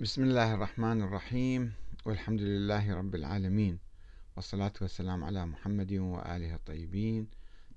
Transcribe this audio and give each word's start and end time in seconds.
بسم 0.00 0.22
الله 0.22 0.54
الرحمن 0.54 1.02
الرحيم 1.02 1.72
والحمد 2.04 2.40
لله 2.40 2.94
رب 2.94 3.14
العالمين 3.14 3.78
والصلاة 4.36 4.72
والسلام 4.80 5.24
على 5.24 5.46
محمد 5.46 5.92
وآله 5.92 6.54
الطيبين. 6.54 7.26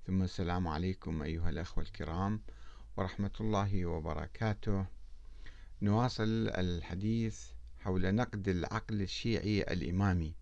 ثم 0.08 0.22
السلام 0.22 0.68
عليكم 0.68 1.22
أيها 1.22 1.50
الأخوة 1.50 1.84
الكرام 1.84 2.42
ورحمة 2.98 3.32
الله 3.40 3.86
وبركاته. 3.86 4.86
نواصل 5.82 6.50
الحديث 6.50 7.46
حول 7.80 8.16
نقد 8.16 8.48
العقل 8.48 9.02
الشيعي 9.02 9.62
الإمامي. 9.62 10.36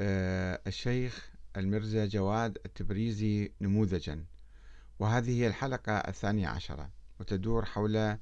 آه، 0.00 0.60
الشيخ 0.66 1.30
المرزا 1.56 2.06
جواد 2.06 2.58
التبريزي 2.66 3.52
نموذجا 3.60 4.24
وهذه 4.98 5.40
هي 5.40 5.46
الحلقة 5.46 5.92
الثانية 5.92 6.48
عشرة 6.48 6.90
وتدور 7.20 7.64
حول 7.64 8.18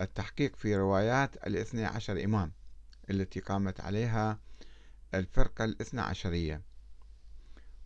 التحقيق 0.00 0.56
في 0.56 0.76
روايات 0.76 1.46
الاثني 1.46 1.84
عشر 1.84 2.24
إمام 2.24 2.52
التي 3.10 3.40
قامت 3.40 3.80
عليها 3.80 4.38
الفرقة 5.14 5.64
الاثنى 5.64 6.00
عشرية 6.00 6.62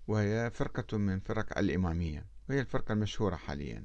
وهي 0.08 0.50
فرقة 0.54 0.98
من 0.98 1.20
فرق 1.20 1.58
الإمامية 1.58 2.26
وهي 2.48 2.60
الفرقة 2.60 2.92
المشهورة 2.92 3.36
حاليا. 3.36 3.84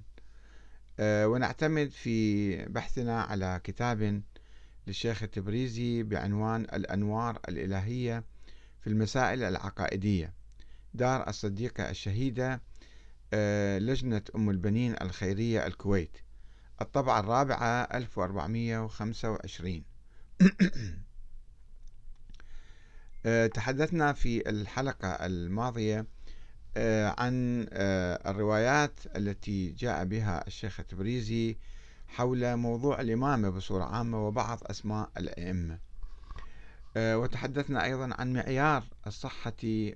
آه، 0.99 1.27
ونعتمد 1.27 1.89
في 1.89 2.55
بحثنا 2.65 3.21
على 3.21 3.61
كتاب 3.63 4.21
للشيخ 4.87 5.23
التبريزي 5.23 6.03
بعنوان 6.03 6.61
الأنوار 6.61 7.39
الإلهية 7.49 8.23
في 8.81 8.87
المسائل 8.87 9.43
العقائدية. 9.43 10.33
دار 10.93 11.29
الصديقة 11.29 11.89
الشهيدة 11.89 12.61
آه، 13.33 13.79
لجنة 13.79 14.21
أم 14.35 14.49
البنين 14.49 14.95
الخيرية 15.01 15.67
الكويت. 15.67 16.17
الطبعة 16.81 17.19
الرابعة 17.19 17.83
1425 17.83 19.83
آه، 23.25 23.47
تحدثنا 23.47 24.13
في 24.13 24.49
الحلقة 24.49 25.07
الماضية 25.07 26.05
آه، 26.77 27.15
عن 27.17 27.65
آه، 27.71 28.31
الروايات 28.31 28.99
التي 29.15 29.71
جاء 29.71 30.05
بها 30.05 30.47
الشيخ 30.47 30.79
التبريزي 30.79 31.57
حول 32.07 32.55
موضوع 32.55 33.01
الإمامة 33.01 33.49
بصورة 33.49 33.83
عامة 33.83 34.27
وبعض 34.27 34.59
أسماء 34.65 35.09
الأئمة. 35.17 35.79
وتحدثنا 36.97 37.83
أيضا 37.83 38.09
عن 38.19 38.33
معيار 38.33 38.83
الصحة 39.07 39.53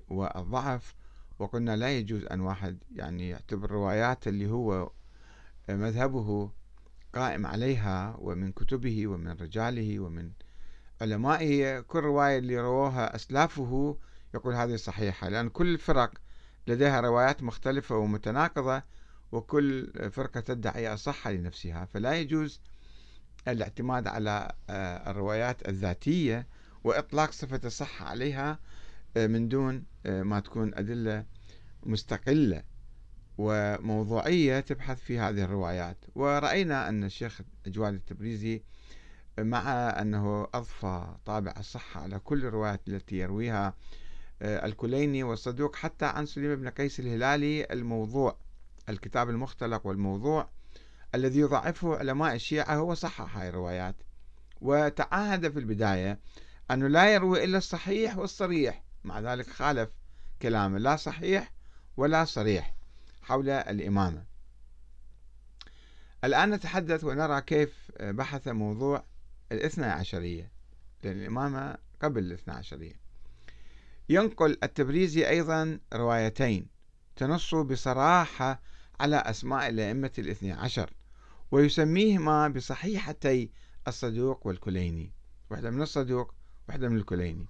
والضعف 0.08 0.94
وقلنا 1.38 1.76
لا 1.76 1.98
يجوز 1.98 2.24
أن 2.24 2.40
واحد 2.40 2.78
يعني 2.96 3.28
يعتبر 3.28 3.70
روايات 3.70 4.28
اللي 4.28 4.50
هو 4.50 4.90
مذهبه 5.68 6.50
قائم 7.14 7.46
عليها 7.46 8.16
ومن 8.18 8.52
كتبه 8.52 9.06
ومن 9.06 9.30
رجاله 9.30 10.00
ومن 10.00 10.30
علمائه. 11.00 11.80
كل 11.80 12.00
رواية 12.00 12.38
اللي 12.38 12.60
رووها 12.60 13.16
أسلافه 13.16 13.98
يقول 14.34 14.54
هذه 14.54 14.76
صحيحة 14.76 15.28
لأن 15.28 15.48
كل 15.48 15.74
الفرق 15.74 16.10
لديها 16.66 17.00
روايات 17.00 17.42
مختلفة 17.42 17.96
ومتناقضة 17.96 18.82
وكل 19.32 19.92
فرقة 20.12 20.40
تدعي 20.40 20.92
الصحة 20.92 21.30
لنفسها. 21.30 21.84
فلا 21.84 22.14
يجوز 22.14 22.60
الاعتماد 23.48 24.06
على 24.06 24.52
آه، 24.70 25.10
الروايات 25.10 25.68
الذاتية 25.68 26.46
وإطلاق 26.84 27.30
صفة 27.30 27.60
الصحة 27.64 28.06
عليها 28.06 28.58
آه، 29.16 29.26
من 29.26 29.48
دون 29.48 29.84
آه، 30.06 30.22
ما 30.22 30.40
تكون 30.40 30.74
أدلة 30.74 31.24
مستقلة. 31.82 32.62
وموضوعية 33.38 34.60
تبحث 34.60 35.00
في 35.00 35.18
هذه 35.18 35.44
الروايات. 35.44 35.96
ورأينا 36.14 36.88
أن 36.88 37.04
الشيخ 37.04 37.40
جواد 37.66 37.94
التبريزي 37.94 38.62
مع 39.38 39.72
أنه 40.00 40.48
أضفى 40.54 41.06
طابع 41.24 41.54
الصحة 41.58 42.00
على 42.02 42.18
كل 42.18 42.46
الروايات 42.46 42.88
التي 42.88 43.16
يرويها 43.16 43.74
آه، 44.42 44.66
الكليني 44.66 45.22
والصدوق 45.22 45.76
حتى 45.76 46.04
عن 46.04 46.26
سليم 46.26 46.54
بن 46.56 46.68
قيس 46.68 47.00
الهلالي 47.00 47.64
الموضوع 47.64 48.36
الكتاب 48.88 49.30
المختلق 49.30 49.86
والموضوع 49.86 50.48
الذي 51.14 51.40
يضعفه 51.40 51.96
علماء 51.96 52.34
الشيعة 52.34 52.76
هو 52.76 52.94
صحح 52.94 53.38
هاي 53.38 53.48
الروايات. 53.48 53.96
وتعهد 54.60 55.52
في 55.52 55.58
البداية 55.58 56.18
أنه 56.70 56.88
لا 56.88 57.14
يروي 57.14 57.44
إلا 57.44 57.58
الصحيح 57.58 58.18
والصريح 58.18 58.82
مع 59.04 59.20
ذلك 59.20 59.50
خالف 59.50 59.90
كلامه 60.42 60.78
لا 60.78 60.96
صحيح 60.96 61.52
ولا 61.96 62.24
صريح. 62.24 62.81
حول 63.22 63.50
الإمامة. 63.50 64.24
الآن 66.24 66.50
نتحدث 66.50 67.04
ونرى 67.04 67.40
كيف 67.40 67.90
بحث 68.00 68.48
موضوع 68.48 69.04
الاثنى 69.52 69.86
عشرية 69.86 70.52
لأن 71.02 71.20
الإمامة 71.20 71.76
قبل 72.02 72.24
الاثنى 72.24 72.54
عشرية. 72.54 73.00
ينقل 74.08 74.58
التبريزي 74.62 75.28
أيضا 75.28 75.78
روايتين 75.94 76.66
تنص 77.16 77.54
بصراحة 77.54 78.62
على 79.00 79.16
أسماء 79.16 79.68
الأئمة 79.68 80.12
الاثنى 80.18 80.52
عشر 80.52 80.90
ويسميهما 81.50 82.48
بصحيحتي 82.48 83.50
الصدوق 83.88 84.46
والكليني 84.46 85.12
واحدة 85.50 85.70
من 85.70 85.82
الصدوق 85.82 86.34
واحدة 86.68 86.88
من 86.88 86.96
الكليني. 86.96 87.46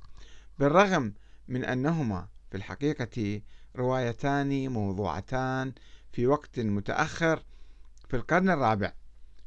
بالرغم 0.58 1.14
من 1.48 1.64
أنهما 1.64 2.28
في 2.50 2.56
الحقيقة 2.56 3.40
روايتان 3.76 4.68
موضوعتان 4.68 5.72
في 6.12 6.26
وقت 6.26 6.60
متأخر 6.60 7.42
في 8.08 8.16
القرن 8.16 8.50
الرابع 8.50 8.92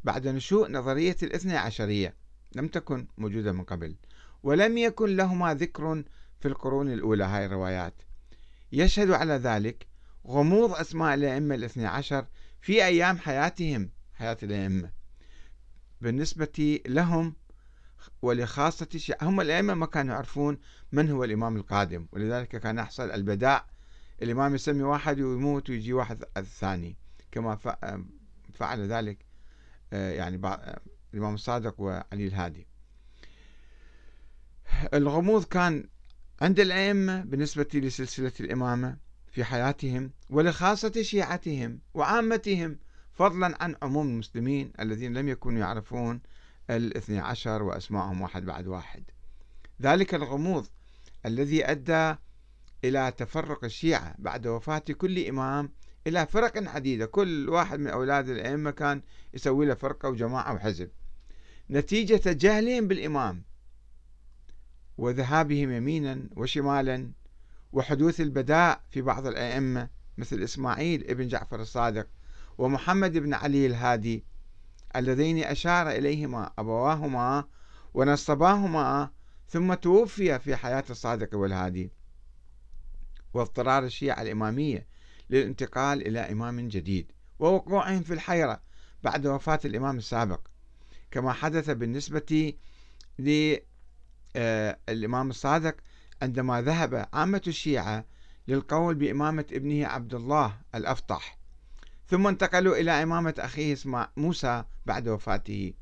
بعد 0.03 0.27
نشوء 0.27 0.71
نظرية 0.71 1.15
الاثنى 1.23 1.57
عشرية 1.57 2.15
لم 2.55 2.67
تكن 2.67 3.07
موجودة 3.17 3.51
من 3.51 3.63
قبل 3.63 3.95
ولم 4.43 4.77
يكن 4.77 5.15
لهما 5.15 5.53
ذكر 5.53 6.03
في 6.39 6.47
القرون 6.47 6.93
الأولى. 6.93 7.23
هاي 7.23 7.45
الروايات 7.45 7.93
يشهد 8.71 9.11
على 9.11 9.33
ذلك 9.33 9.87
غموض 10.27 10.71
أسماء 10.71 11.13
الأئمة 11.13 11.55
الاثنى 11.55 11.85
عشر 11.85 12.25
في 12.61 12.85
أيام 12.85 13.17
حياتهم 13.17 13.89
حياة 14.13 14.37
الأئمة 14.43 14.91
بالنسبة 16.01 16.79
لهم 16.87 17.35
ولخاصة 18.21 19.15
هم 19.21 19.41
الأئمة 19.41 19.73
ما 19.73 19.85
كانوا 19.85 20.13
يعرفون 20.13 20.57
من 20.91 21.11
هو 21.11 21.23
الإمام 21.23 21.55
القادم 21.55 22.07
ولذلك 22.11 22.47
كان 22.47 22.77
يحصل 22.77 23.11
البداء 23.11 23.65
الإمام 24.21 24.55
يسمي 24.55 24.83
واحد 24.83 25.19
ويموت 25.19 25.69
ويجي 25.69 25.93
واحد 25.93 26.23
الثاني. 26.37 26.97
كما 27.31 27.55
فعل 28.53 28.87
ذلك 28.91 29.25
آه، 29.93 30.11
يعني 30.11 30.35
الإمام 31.13 31.33
الصادق 31.33 31.81
وعلي 31.81 32.27
الهادي. 32.27 32.67
الغموض 34.93 35.43
كان 35.43 35.87
عند 36.41 36.59
الأئمة 36.59 37.21
بالنسبة 37.21 37.67
لسلسلة 37.73 38.31
الإمامة 38.39 38.97
في 39.31 39.43
حياتهم 39.43 40.11
ولخاصة 40.29 41.01
شيعتهم 41.01 41.79
وعامتهم 41.93 42.79
فضلا 43.11 43.63
عن 43.63 43.75
عموم 43.81 44.07
المسلمين 44.07 44.71
الذين 44.79 45.13
لم 45.13 45.29
يكونوا 45.29 45.59
يعرفون 45.59 46.21
الاثني 46.69 47.19
عشر 47.19 47.63
وأسماءهم 47.63 48.21
واحد 48.21 48.45
بعد 48.45 48.67
واحد. 48.67 49.03
ذلك 49.81 50.15
الغموض 50.15 50.67
الذي 51.25 51.65
أدى 51.65 52.15
إلى 52.83 53.13
تفرق 53.17 53.63
الشيعة 53.63 54.15
بعد 54.19 54.47
وفاة 54.47 54.79
كل 54.79 55.27
إمام 55.27 55.71
إلى 56.07 56.25
فرق 56.25 56.69
عديدة 56.69 57.05
كل 57.05 57.49
واحد 57.49 57.79
من 57.79 57.87
أولاد 57.87 58.29
الأئمة 58.29 58.71
كان 58.71 59.01
يسوي 59.33 59.65
له 59.65 59.73
فرقة 59.73 60.09
وجماعة 60.09 60.53
وحزب. 60.53 60.89
نتيجة 61.69 62.21
جهلهم 62.25 62.87
بالإمام 62.87 63.43
وذهابهم 64.97 65.71
يمينا 65.71 66.29
وشمالا 66.35 67.11
وحدوث 67.73 68.21
البداء 68.21 68.81
في 68.89 69.01
بعض 69.01 69.27
الأئمة 69.27 69.89
مثل 70.17 70.43
إسماعيل 70.43 71.09
ابن 71.09 71.27
جعفر 71.27 71.61
الصادق 71.61 72.07
ومحمد 72.57 73.17
بن 73.17 73.33
علي 73.33 73.65
الهادي 73.65 74.23
اللذين 74.95 75.43
أشار 75.43 75.89
إليهما 75.89 76.51
أبواهما 76.57 77.45
ونصباهما 77.93 79.09
ثم 79.47 79.73
توفي 79.73 80.39
في 80.39 80.55
حياة 80.55 80.83
الصادق 80.89 81.37
والهادي. 81.37 81.91
واضطرار 83.35 83.83
الشيعة 83.83 84.21
الإمامية 84.21 84.87
للانتقال 85.29 86.07
إلى 86.07 86.19
إمام 86.19 86.67
جديد 86.67 87.11
ووقوعهم 87.39 88.01
في 88.01 88.13
الحيرة 88.13 88.61
بعد 89.03 89.27
وفاة 89.27 89.59
الإمام 89.65 89.97
السابق. 89.97 90.39
كما 91.11 91.33
حدث 91.33 91.69
بالنسبة 91.69 92.53
للإمام 93.19 95.29
الصادق 95.29 95.75
عندما 96.21 96.61
ذهب 96.61 97.09
عامة 97.13 97.41
الشيعة 97.47 98.05
للقول 98.47 98.95
بإمامة 98.95 99.45
ابنه 99.51 99.87
عبد 99.87 100.13
الله 100.13 100.57
الأفطح 100.75 101.37
ثم 102.07 102.27
انتقلوا 102.27 102.75
إلى 102.75 103.03
إمامة 103.03 103.33
أخيه 103.39 103.77
موسى 104.17 104.63
بعد 104.85 105.07
وفاته. 105.07 105.73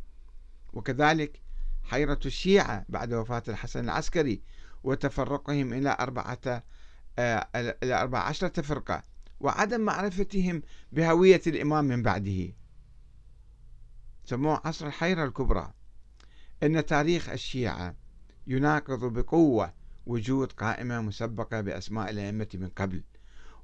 وكذلك 0.73 1.41
حيرة 1.83 2.19
الشيعة 2.25 2.85
بعد 2.89 3.13
وفاة 3.13 3.43
الحسن 3.47 3.83
العسكري 3.83 4.41
وتفرقهم 4.83 5.73
إلى 5.73 5.97
أربعة 5.99 6.63
آه، 7.19 7.47
إلى 7.55 8.01
أربع 8.01 8.19
عشرة 8.19 8.61
فرقة 8.61 9.03
وعدم 9.39 9.81
معرفتهم 9.81 10.61
بهوية 10.91 11.41
الإمام 11.47 11.85
من 11.85 12.03
بعده. 12.03 12.53
سموه 14.25 14.61
عصر 14.65 14.87
الحيرة 14.87 15.25
الكبرى. 15.25 15.73
أن 16.63 16.85
تاريخ 16.85 17.29
الشيعة 17.29 17.95
يناقض 18.47 19.13
بقوة 19.13 19.73
وجود 20.05 20.51
قائمة 20.51 21.01
مسبقة 21.01 21.61
بأسماء 21.61 22.09
الأئمة 22.09 22.47
من 22.53 22.67
قبل. 22.67 23.03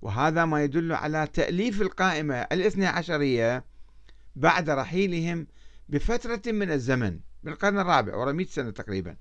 وهذا 0.02 0.46
ما 0.46 0.64
يدل 0.64 0.94
على 0.94 1.28
تأليف 1.28 1.82
القائمة 1.82 2.36
الاثنى 2.36 2.86
عشرية 2.86 3.66
بعد 4.36 4.70
رحيلهم 4.70 5.48
بفترة 5.90 6.52
من 6.52 6.72
الزمن 6.72 7.20
بالقرن 7.44 7.80
الرابع 7.80 8.32
100 8.32 8.46
سنة 8.46 8.72
تقريبا. 8.72 9.18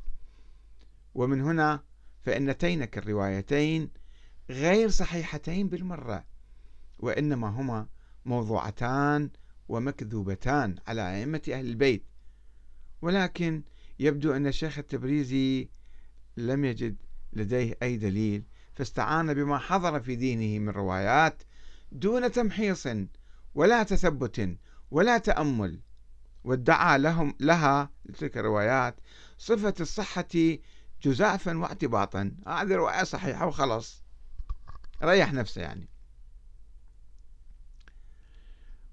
ومن 1.14 1.40
هنا 1.40 1.82
فإن 2.22 2.58
تينك 2.58 2.98
الروايتين 2.98 3.90
غير 4.50 4.88
صحيحتين 4.88 5.68
بالمرة 5.68 6.24
وإنما 6.98 7.48
هما 7.48 7.86
موضوعتان 8.24 9.30
ومكذوبتان 9.68 10.76
على 10.86 11.16
أئمة 11.16 11.42
أهل 11.48 11.66
البيت. 11.66 12.04
ولكن 13.02 13.62
يبدو 13.98 14.32
أن 14.32 14.46
الشيخ 14.46 14.78
التبريزي 14.78 15.68
لم 16.36 16.64
يجد 16.64 16.96
لديه 17.32 17.76
أي 17.82 17.96
دليل 17.96 18.44
فاستعان 18.74 19.34
بما 19.34 19.58
حضر 19.58 20.00
في 20.00 20.16
دينه 20.16 20.58
من 20.58 20.68
روايات 20.68 21.42
دون 21.92 22.32
تمحيص 22.32 22.88
ولا 23.54 23.82
تثبت 23.82 24.56
ولا 24.90 25.18
تأمل 25.18 25.80
وادعى 26.44 26.98
لهم 26.98 27.34
لها 27.40 27.90
تلك 28.18 28.38
الروايات 28.38 29.00
صفة 29.38 29.74
الصحة 29.80 30.58
جزافا 31.02 31.58
واعتباطا. 31.58 32.32
هذه 32.46 32.74
رواية 32.74 33.04
صحيحة 33.04 33.46
وخلص 33.46 34.07
ريح 35.02 35.32
نفسه 35.32 35.62
يعني. 35.62 35.88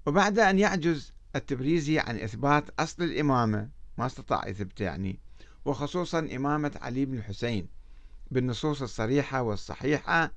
وبعد 0.06 0.38
أن 0.38 0.58
يعجز 0.58 1.12
التبريزي 1.36 1.98
عن 1.98 2.18
إثبات 2.18 2.80
أصل 2.80 3.02
الإمامة 3.02 3.70
ما 3.98 4.06
استطاع 4.06 4.48
يثبت 4.48 4.80
يعني 4.80 5.20
وخصوصا 5.64 6.18
إمامة 6.18 6.78
علي 6.82 7.04
بن 7.04 7.18
الحسين 7.18 7.68
بالنصوص 8.30 8.82
الصريحة 8.82 9.42
والصحيحة 9.42 10.32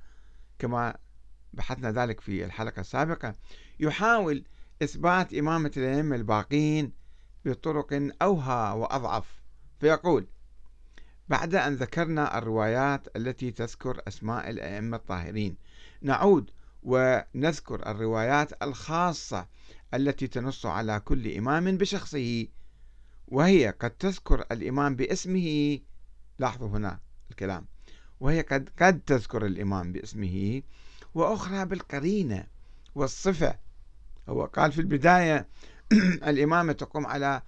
كما 0.60 0.96
بحثنا 1.54 1.92
ذلك 1.92 2.20
في 2.22 2.46
الحلقة 2.46 2.80
السابقة 2.80 3.36
يحاول 3.80 4.44
إثبات 4.84 5.34
إمامة 5.34 5.72
الأئمة 5.78 6.16
الباقين 6.16 6.92
بطرق 7.46 8.12
أوهى 8.22 8.78
وأضعف 8.78 9.42
فيقول 9.80 10.28
بعد 11.30 11.56
أن 11.56 11.76
ذكرنا 11.76 12.38
الروايات 12.38 13.08
التي 13.16 13.52
تذكر 13.52 14.02
أسماء 14.08 14.50
الأئمة 14.50 14.98
الطاهرين. 14.98 15.58
نعود 16.02 16.52
ونذكر 16.84 17.92
الروايات 17.92 18.64
الخاصة 18.64 19.48
التي 19.94 20.28
تنص 20.28 20.66
على 20.66 21.00
كل 21.00 21.38
إمام 21.38 21.78
بشخصه 21.78 22.48
وهي 23.28 23.70
قد 23.70 23.90
تذكر 23.92 24.46
الإمام 24.52 24.96
باسمه. 24.96 25.80
لاحظوا 26.40 26.68
هنا 26.68 27.00
الكلام. 27.32 27.66
وهي 28.20 28.42
قد 28.42 28.70
قد 28.82 29.00
تذكر 29.00 29.46
الإمام 29.46 29.92
باسمه 29.92 30.62
وأخرى 31.16 31.66
بالقرينة 31.66 32.48
والصفة. 32.96 33.56
هو 34.30 34.46
قال 34.46 34.72
في 34.72 34.82
البداية 34.82 35.48
الإمامة 36.30 36.74
تقوم 36.74 37.06
على 37.08 37.42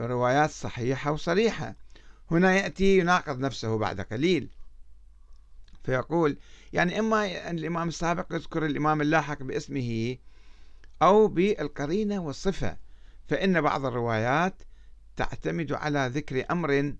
روايات 0.00 0.50
صحيحة 0.50 1.12
وصريحة. 1.12 1.74
هنا 2.30 2.56
يأتي 2.56 2.98
يناقض 2.98 3.38
نفسه 3.38 3.78
بعد 3.78 4.00
قليل. 4.00 4.48
فيقول 5.84 6.38
يعني 6.72 6.98
إما 6.98 7.50
أن 7.50 7.58
الإمام 7.58 7.88
السابق 7.88 8.34
يذكر 8.34 8.66
الإمام 8.66 9.00
اللاحق 9.00 9.42
باسمه 9.42 10.16
أو 11.02 11.28
بالقرينة 11.28 12.22
والصفة 12.22 12.76
فإن 13.28 13.60
بعض 13.60 13.84
الروايات 13.84 14.62
تعتمد 15.16 15.72
على 15.72 16.10
ذكر 16.14 16.44
أمر. 16.50 16.94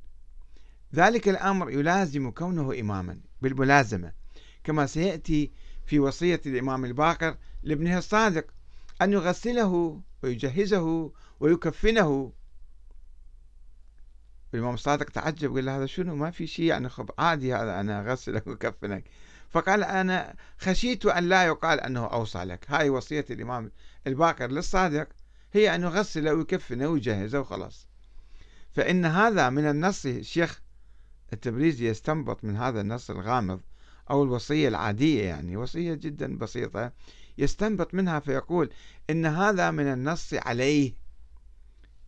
ذلك 0.95 1.29
الأمر 1.29 1.71
يلازم 1.71 2.31
كونه 2.31 2.81
إماما 2.81 3.21
بالملازمة 3.43 4.13
كما 4.65 4.87
سيأتي 4.87 5.51
في 5.87 5.99
وصية 5.99 6.41
الإمام 6.47 6.85
الباقر 6.85 7.37
لابنه 7.63 7.99
الصادق 7.99 8.45
أن 9.03 9.13
يغسله 9.13 10.01
ويجهزه 10.23 11.13
ويكفنه 11.41 12.33
الإمام 14.55 14.75
الصادق 14.75 15.05
تعجب 15.05 15.55
قال 15.55 15.65
له 15.65 15.77
هذا 15.77 15.87
شنو؟ 15.87 16.17
ما 16.17 16.31
في 16.31 16.47
شيء 16.47 16.65
يعني 16.65 16.89
خب 16.89 17.11
عادي 17.19 17.55
هذا 17.55 17.81
أنا 17.81 18.01
أغسلك 18.01 18.47
وأكفنك. 18.49 19.05
فقال 19.51 19.85
أنا 19.85 20.35
خشيت 20.59 21.07
أن 21.07 21.29
لا 21.29 21.45
يقال 21.45 21.81
أنه 21.81 22.07
أوصى 22.07 22.45
لك. 22.45 22.65
هاي 22.69 22.91
وصية 22.91 23.25
الإمام 23.31 23.71
الباقر 24.07 24.51
للصادق 24.51 25.09
هي 25.53 25.75
أن 25.75 25.83
يغسله 25.83 26.35
ويكفنه 26.35 26.89
ويجهزه 26.89 27.41
وخلاص. 27.41 27.87
فإن 28.73 29.05
هذا 29.05 29.51
من 29.51 29.71
النص 29.71 30.07
الشيخ 30.07 30.61
التبريزي 31.33 31.89
يستنبط 31.89 32.45
من 32.45 32.57
هذا 32.57 32.81
النص 32.81 33.11
الغامض 33.11 33.61
أو 34.11 34.23
الوصية 34.23 34.69
العادية 34.69 35.25
يعني 35.25 35.57
وصية 35.57 35.95
جدا 35.95 36.39
بسيطة 36.39 36.93
يستنبط 37.39 37.95
منها 37.95 38.21
فيقول 38.21 38.71
إن 39.11 39.27
هذا 39.27 39.71
من 39.71 39.93
النص 39.93 40.35
عليه 40.35 40.93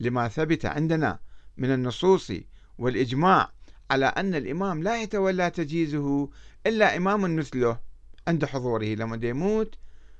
لما 0.01 0.29
ثبت 0.29 0.67
عندنا. 0.67 1.19
من 1.57 1.75
النصوص 1.75 2.33
والإجماع 2.79 3.53
على 3.91 4.07
أن 4.07 4.35
الإمام 4.35 4.83
لا 4.83 5.03
يتولى 5.03 5.51
تجهيزه 5.51 6.29
إلا 6.67 6.97
إمام 6.97 7.37
مثله 7.37 7.81
عند 8.29 8.45
حضوره. 8.45 8.85
لما 8.85 9.27
يموت 9.27 9.75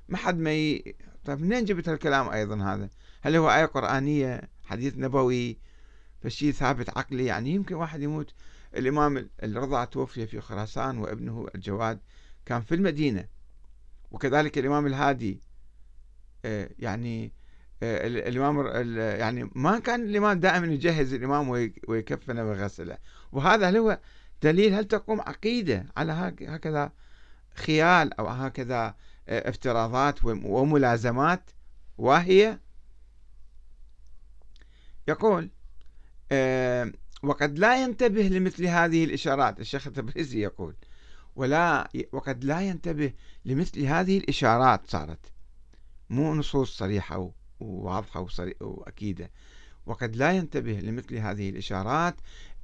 ما 0.09 0.17
حد 0.17 0.37
ما 0.37 0.53
ي... 0.53 0.95
طيب 1.25 1.41
منين 1.41 1.65
جبت 1.65 1.89
الكلام 1.89 2.29
أيضا 2.29 2.73
هذا؟ 2.73 2.89
هل 3.21 3.35
هو 3.35 3.49
آية 3.49 3.65
قرآنية 3.65 4.41
حديث 4.63 4.97
نبوي 4.97 5.57
فشي 6.21 6.51
ثابت 6.51 6.97
عقلي؟ 6.97 7.25
يعني 7.25 7.49
يمكن 7.49 7.75
واحد 7.75 8.01
يموت. 8.01 8.33
الإمام 8.75 9.29
الرضا 9.43 9.85
توفي 9.85 10.27
في 10.27 10.41
خراسان 10.41 10.97
وابنه 10.97 11.47
الجواد 11.55 11.99
كان 12.45 12.61
في 12.61 12.75
المدينة 12.75 13.27
وكذلك 14.11 14.57
الإمام 14.57 14.87
الهادي 14.87 15.41
آه، 16.45 16.69
يعني 16.79 17.31
آه، 17.83 18.07
الإمام 18.07 18.65
يعني 19.19 19.49
ما 19.55 19.79
كان 19.79 20.01
الإمام 20.01 20.39
دائما 20.39 20.67
يجهز 20.67 21.13
الإمام 21.13 21.49
ويكفنه 21.87 22.43
ويغسله. 22.43 22.97
وهذا 23.31 23.69
هل 23.69 23.77
هو 23.77 23.99
دليل؟ 24.43 24.73
هل 24.73 24.85
تقوم 24.85 25.21
عقيدة 25.21 25.85
على 25.97 26.35
هكذا 26.41 26.91
خيال 27.55 28.13
أو 28.13 28.27
هكذا 28.27 28.95
آه، 29.27 29.49
افتراضات 29.49 30.25
وملازمات 30.25 31.49
واهية؟ 31.97 32.61
يقول 35.07 35.49
وقد 37.23 37.59
لا 37.59 37.83
ينتبه 37.83 38.21
لمثل 38.21 38.65
هذه 38.65 39.03
الإشارات 39.03 39.59
الشيخ 39.59 39.87
التبريزي 39.87 40.41
يقول 40.43 40.75
ولا 41.35 41.89
وقد 42.11 42.43
لا 42.43 42.61
ينتبه 42.61 43.13
لمثل 43.45 43.81
هذه 43.83 44.17
الإشارات 44.17 44.87
صارت 44.87 45.31
مو 46.09 46.35
نصوص 46.35 46.77
صريحة 46.77 47.31
وواضحة 47.63 48.27
وأكيدة. 48.61 49.31
وقد 49.85 50.15
لا 50.15 50.31
ينتبه 50.31 50.79
لمثل 50.79 51.15
هذه 51.15 51.49
الإشارات 51.49 52.15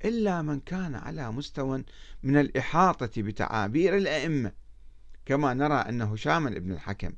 إلا 0.06 0.42
من 0.42 0.60
كان 0.60 0.96
على 0.96 1.32
مستوى 1.32 1.84
من 2.24 2.38
الإحاطة 2.38 3.22
بتعابير 3.22 3.98
الأئمة. 3.98 4.52
كما 5.26 5.54
نرى 5.54 5.76
أن 5.76 6.02
هشام 6.02 6.50
بن 6.50 6.72
الحكم 6.72 7.12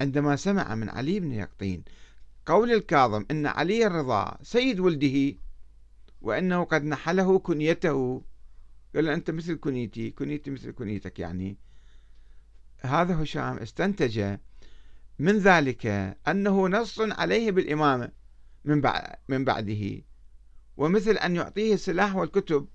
عندما 0.00 0.36
سمع 0.36 0.74
من 0.74 0.88
علي 0.88 1.20
بن 1.20 1.32
يقطين 1.32 1.84
قول 2.46 2.72
الكاظم 2.72 3.24
أن 3.30 3.46
علي 3.46 3.86
الرضا 3.86 4.38
سيد 4.42 4.80
ولده 4.80 5.38
وأنه 6.20 6.64
قد 6.64 6.84
نحله 6.84 7.38
كنيته 7.38 8.22
قال 8.94 9.08
أنت 9.08 9.30
مثل 9.30 9.58
كنيتي 9.60 10.10
كنيتي 10.10 10.50
مثل 10.50 10.72
كنيتك 10.72 11.18
يعني. 11.18 11.56
هذا 12.80 13.22
هشام 13.22 13.56
استنتج 13.56 14.36
من 15.22 15.38
ذلك 15.38 15.86
أنه 16.28 16.68
نص 16.68 17.00
عليه 17.00 17.50
بالإمامة 17.50 18.12
من, 18.64 18.82
من 19.28 19.44
بعده. 19.44 20.02
ومثل 20.76 21.10
أن 21.10 21.36
يعطيه 21.36 21.74
السلاح 21.74 22.16
والكتب. 22.16 22.68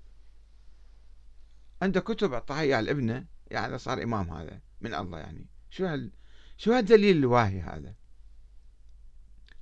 عنده 1.82 2.00
كتب 2.00 2.32
أعطاها 2.32 2.60
إياه 2.60 2.80
الابنة 2.80 3.26
يعني 3.50 3.78
صار 3.78 4.02
إمام 4.02 4.30
هذا 4.30 4.60
من 4.80 4.94
الله 4.94 5.18
يعني. 5.18 5.46
شو 5.70 5.86
هال 5.86 6.10
شو 6.56 6.72
هالدليل 6.72 7.16
الواهي 7.16 7.60
هذا؟ 7.60 7.94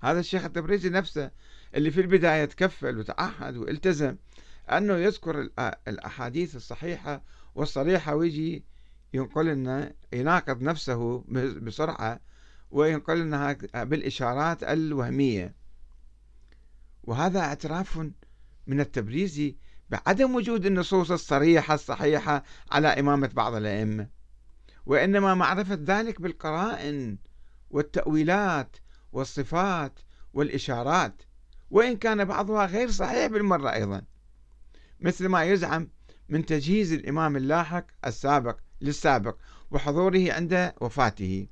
هذا 0.01 0.21
الشيخ 0.21 0.45
التبريزي 0.45 0.89
نفسه 0.89 1.31
اللي 1.75 1.91
في 1.91 2.01
البداية 2.01 2.45
تكفل 2.45 2.99
وتعهد 2.99 3.57
والتزم 3.57 4.17
أنه 4.71 4.95
يذكر 4.95 5.49
الأحاديث 5.89 6.57
الصحيحة 6.57 7.23
والصريحة 7.55 8.15
ويجي 8.15 8.65
ينقل 9.15 9.47
لنا 9.47 9.93
يناقض 10.13 10.63
نفسه 10.63 11.25
بسرعة 11.63 12.21
وينقل 12.71 13.21
لنا 13.21 13.53
بالإشارات 13.75 14.63
الوهمية. 14.63 15.55
وهذا 17.03 17.41
اعتراف 17.41 17.99
من 18.67 18.81
التبريزي 18.81 19.57
بعدم 19.91 20.35
وجود 20.35 20.67
النصوص 20.67 21.11
الصريحة 21.11 21.75
الصحيحة 21.75 22.43
على 22.73 22.89
إمامة 22.89 23.31
بعض 23.35 23.55
الأئمة. 23.55 24.09
وإنما 24.87 25.35
معرفة 25.35 25.79
ذلك 25.85 26.21
بالقرائن 26.21 27.19
والتأويلات 27.71 28.77
والصفات 29.13 29.99
والإشارات. 30.33 31.23
وإن 31.71 31.97
كان 31.97 32.25
بعضها 32.25 32.67
غير 32.67 32.91
صحيح 32.91 33.27
بالمرة 33.27 33.73
أيضا. 33.73 34.03
مثل 35.01 35.27
ما 35.27 35.45
يزعم 35.45 35.89
من 36.29 36.47
تجهيز 36.47 36.93
الإمام 36.93 37.37
اللاحق 37.37 37.87
السابق 38.07 38.59
للسابق 38.81 39.37
وحضوره 39.71 40.33
عند 40.33 40.73
وفاته. 40.81 41.49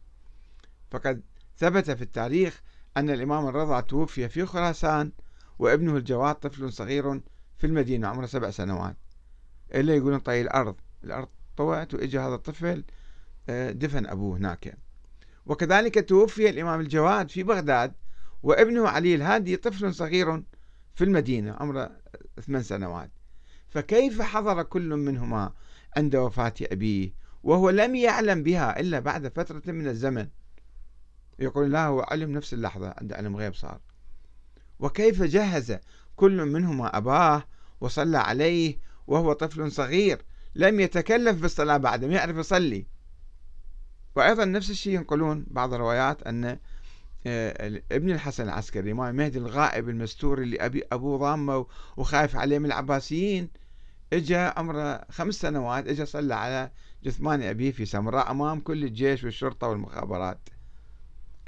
فقد 0.90 1.22
ثبت 1.56 1.90
في 1.90 2.02
التاريخ 2.02 2.62
أن 2.96 3.10
الإمام 3.10 3.48
الرضا 3.48 3.80
توفي 3.80 4.28
في 4.28 4.46
خراسان 4.46 5.12
وابنه 5.58 5.96
الجواد 5.96 6.34
طفل 6.34 6.72
صغير 6.72 7.20
في 7.56 7.66
المدينة 7.66 8.08
عمره 8.08 8.26
سبع 8.26 8.50
سنوات. 8.50 8.96
إلا 9.74 9.94
يقولون 9.94 10.18
طي 10.18 10.40
الأرض 10.40 10.76
الأرض 11.04 11.28
طوعت 11.56 11.94
وإجا 11.94 12.20
هذا 12.20 12.34
الطفل 12.34 12.84
آه، 13.48 13.70
دفن 13.70 14.06
أبوه 14.06 14.36
هناك. 14.36 14.78
وكذلك 15.46 16.08
توفي 16.08 16.50
الإمام 16.50 16.80
الجواد 16.80 17.30
في 17.30 17.42
بغداد 17.42 17.92
وابنه 18.42 18.88
علي 18.88 19.14
الهادي 19.14 19.56
طفل 19.56 19.94
صغير 19.94 20.42
في 20.94 21.04
المدينة 21.04 21.52
عمره 21.60 21.90
ثمان 22.40 22.62
سنوات. 22.62 23.10
فكيف 23.68 24.22
حضر 24.22 24.62
كل 24.62 24.88
منهما 24.88 25.52
عند 25.96 26.16
وفاة 26.16 26.54
أبيه؟ 26.62 27.14
وهو 27.42 27.70
لم 27.70 27.94
يعلم 27.94 28.42
بها 28.42 28.80
إلا 28.80 28.98
بعد 28.98 29.28
فترة 29.28 29.72
من 29.72 29.88
الزمن. 29.88 30.28
يقول 31.38 31.72
لا 31.72 31.86
هو 31.86 32.00
علم 32.00 32.32
نفس 32.32 32.54
اللحظة 32.54 32.94
عند 32.98 33.12
علم 33.12 33.36
غيب 33.36 33.54
صار. 33.54 33.80
وكيف 34.78 35.22
جهز؟ 35.22 35.78
كل 36.16 36.44
منهما 36.44 36.96
أباه 36.96 37.44
وصلى 37.80 38.18
عليه 38.18 38.78
وهو 39.06 39.32
طفل 39.32 39.72
صغير 39.72 40.22
لم 40.54 40.80
يتكلف 40.80 41.42
بالصلاة 41.42 41.76
بعد 41.76 42.04
ما 42.04 42.14
يعرف 42.14 42.36
يصلي. 42.36 42.86
وأيضا 44.16 44.44
نفس 44.44 44.70
الشيء 44.70 44.94
ينقلون 44.94 45.46
بعض 45.50 45.74
الروايات 45.74 46.22
أن 46.22 46.58
آه، 47.26 47.82
ابن 47.92 48.10
الحسن 48.10 48.44
العسكري 48.44 48.82
الإمام 48.82 49.08
المهدي 49.08 49.38
الغائب 49.38 49.88
المستور 49.88 50.42
اللي 50.42 50.56
أبي 50.56 50.82
أبوه 50.92 51.18
ضامه 51.18 51.66
وخايف 51.96 52.36
عليه 52.36 52.58
من 52.58 52.66
العباسيين 52.66 53.50
اجى 54.12 54.36
عمره 54.36 55.04
خمس 55.10 55.34
سنوات 55.34 55.88
اجى 55.88 56.06
صلى 56.06 56.34
على 56.34 56.70
جثمان 57.04 57.42
أبيه 57.42 57.72
في 57.72 57.84
سمراء 57.86 58.30
أمام 58.30 58.60
كل 58.60 58.84
الجيش 58.84 59.24
والشرطة 59.24 59.68
والمخابرات. 59.68 60.48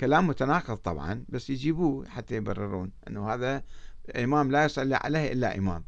كلام 0.00 0.26
متناقض 0.26 0.76
طبعا 0.76 1.24
بس 1.28 1.50
يجيبوه 1.50 2.08
حتى 2.08 2.34
يبررون 2.34 2.92
أنه 3.08 3.34
هذا 3.34 3.64
الإمام 4.08 4.50
لا 4.50 4.64
يصلي 4.64 4.94
عليه 4.94 5.32
إلا 5.32 5.58
إمام. 5.58 5.84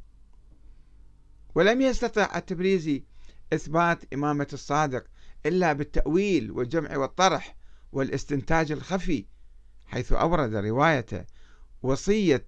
ولم 1.55 1.81
يستطع 1.81 2.37
التبريزي 2.37 3.05
إثبات 3.53 4.15
إمامة 4.15 4.47
الصادق 4.53 5.05
إلا 5.47 5.73
بالتأويل 5.73 6.51
والجمع 6.51 6.97
والطرح 6.97 7.57
والاستنتاج 7.93 8.73
الخفي 8.73 9.27
حيث 9.87 10.13
أورد 10.13 10.55
رواية 10.55 11.27
وصية 11.83 12.47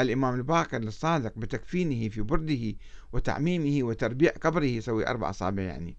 الإمام 0.00 0.34
الباقر 0.34 0.78
للصادق 0.78 1.38
بتكفينه 1.38 2.08
في 2.08 2.22
برده 2.22 2.76
وتعميمه 3.12 3.86
وتربيع 3.86 4.32
قبره 4.32 4.64
يسوي 4.64 5.06
أربع 5.08 5.30
أصابع 5.30 5.62
يعني. 5.62 5.96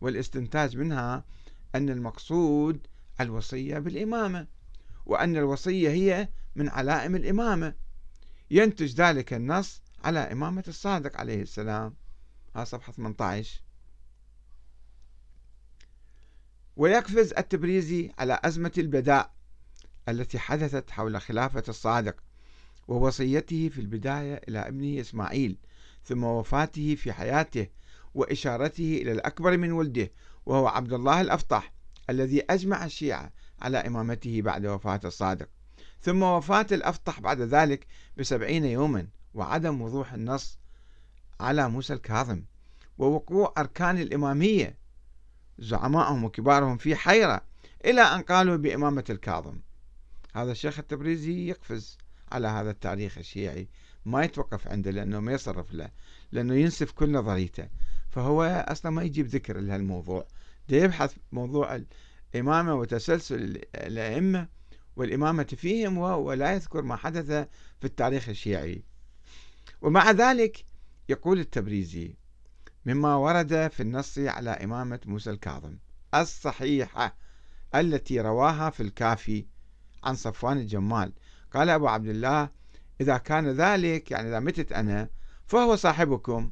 والاستنتاج 0.00 0.76
منها 0.76 1.24
أن 1.74 1.90
المقصود 1.90 2.86
الوصية 3.20 3.78
بالإمامة 3.78 4.46
وأن 5.06 5.36
الوصية 5.36 5.90
هي 5.90 6.28
من 6.56 6.68
علائم 6.68 7.16
الإمامة. 7.16 7.74
ينتج 8.50 8.94
ذلك 8.94 9.32
النص 9.32 9.82
على 10.04 10.18
إمامة 10.18 10.64
الصادق 10.68 11.16
عليه 11.16 11.42
السلام. 11.42 11.94
ها 12.56 12.64
صفحة 12.64 12.92
18 12.92 13.62
ويقفز 16.76 17.32
التبريزي 17.38 18.12
على 18.18 18.40
أزمة 18.44 18.72
البداء 18.78 19.32
التي 20.08 20.38
حدثت 20.38 20.90
حول 20.90 21.20
خلافة 21.20 21.62
الصادق 21.68 22.16
ووصيته 22.88 23.68
في 23.68 23.80
البداية 23.80 24.40
إلى 24.48 24.58
ابنه 24.58 25.00
إسماعيل 25.00 25.58
ثم 26.04 26.24
وفاته 26.24 26.94
في 26.94 27.12
حياته 27.12 27.66
وإشارته 28.14 28.98
إلى 29.02 29.12
الأكبر 29.12 29.56
من 29.56 29.72
ولده 29.72 30.10
وهو 30.46 30.66
عبد 30.66 30.92
الله 30.92 31.20
الأفطح 31.20 31.72
الذي 32.10 32.42
أجمع 32.50 32.84
الشيعة 32.84 33.32
على 33.62 33.78
إمامته 33.78 34.42
بعد 34.42 34.66
وفاة 34.66 35.00
الصادق. 35.04 35.48
ثم 36.00 36.22
وفاة 36.22 36.66
الأفطح 36.72 37.20
بعد 37.20 37.40
ذلك 37.40 37.86
بسبعين 38.16 38.64
يوما 38.64 39.06
وعدم 39.34 39.82
وضوح 39.82 40.12
النص 40.12 40.58
على 41.40 41.68
موسى 41.68 41.92
الكاظم. 41.92 42.42
ووقوع 42.98 43.54
أركان 43.58 43.98
الإمامية 43.98 44.78
زعمائهم 45.58 46.24
وكبارهم 46.24 46.76
في 46.76 46.96
حيرة 46.96 47.40
إلى 47.84 48.00
أن 48.00 48.22
قالوا 48.22 48.56
بإمامة 48.56 49.04
الكاظم. 49.10 49.60
هذا 50.34 50.52
الشيخ 50.52 50.78
التبريزي 50.78 51.48
يقفز 51.48 51.98
على 52.32 52.48
هذا 52.48 52.70
التاريخ 52.70 53.18
الشيعي 53.18 53.68
ما 54.04 54.24
يتوقف 54.24 54.68
عنده 54.68 54.90
لأنه 54.90 55.20
ما 55.20 55.32
يصرف 55.32 55.74
له 55.74 55.90
لأنه 56.32 56.54
ينسف 56.54 56.92
كل 56.92 57.12
نظريته 57.12 57.68
فهو 58.08 58.42
أصلا 58.68 58.92
ما 58.92 59.02
يجيب 59.02 59.26
ذكر 59.26 59.60
لهالموضوع. 59.60 60.26
يبحث 60.68 61.16
موضوع 61.32 61.80
الإمامة 62.34 62.74
وتسلسل 62.74 63.62
الأئمة 63.74 64.48
والإمامة 64.96 65.44
فيهم 65.44 65.98
ولا 65.98 66.52
يذكر 66.52 66.82
ما 66.82 66.96
حدث 66.96 67.26
في 67.80 67.84
التاريخ 67.84 68.28
الشيعي. 68.28 68.84
ومع 69.82 70.10
ذلك 70.10 70.64
يقول 71.08 71.40
التبريزي 71.40 72.16
مما 72.86 73.14
ورد 73.16 73.68
في 73.68 73.80
النص 73.80 74.18
على 74.18 74.50
إمامة 74.50 75.00
موسى 75.06 75.30
الكاظم 75.30 75.78
الصحيحة 76.14 77.16
التي 77.74 78.20
رواها 78.20 78.70
في 78.70 78.82
الكافي 78.82 79.46
عن 80.04 80.14
صفوان 80.14 80.58
الجمال. 80.58 81.12
قال 81.52 81.70
أبو 81.70 81.88
عبد 81.88 82.08
الله 82.08 82.48
إذا 83.00 83.18
كان 83.18 83.48
ذلك 83.48 84.10
يعني 84.10 84.28
إذا 84.28 84.40
متت 84.40 84.72
أنا 84.72 85.08
فهو 85.46 85.76
صاحبكم 85.76 86.50